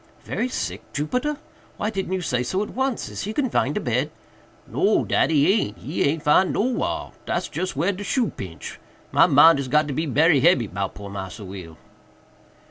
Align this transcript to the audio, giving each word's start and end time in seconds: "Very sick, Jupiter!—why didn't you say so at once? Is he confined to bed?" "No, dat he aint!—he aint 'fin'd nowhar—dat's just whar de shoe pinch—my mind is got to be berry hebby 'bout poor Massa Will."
"Very 0.23 0.49
sick, 0.49 0.81
Jupiter!—why 0.93 1.91
didn't 1.91 2.13
you 2.13 2.21
say 2.23 2.41
so 2.41 2.63
at 2.63 2.71
once? 2.71 3.07
Is 3.07 3.21
he 3.21 3.33
confined 3.33 3.75
to 3.75 3.81
bed?" 3.81 4.09
"No, 4.65 5.05
dat 5.05 5.29
he 5.29 5.53
aint!—he 5.61 6.01
aint 6.03 6.23
'fin'd 6.23 6.53
nowhar—dat's 6.53 7.49
just 7.49 7.75
whar 7.75 7.91
de 7.91 8.03
shoe 8.03 8.29
pinch—my 8.31 9.27
mind 9.27 9.59
is 9.59 9.67
got 9.67 9.87
to 9.87 9.93
be 9.93 10.07
berry 10.07 10.39
hebby 10.39 10.65
'bout 10.65 10.95
poor 10.95 11.11
Massa 11.11 11.45
Will." 11.45 11.77